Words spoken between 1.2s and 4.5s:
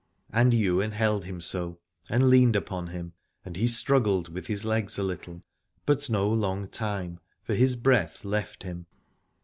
him so and leaned upon him: and he struggled with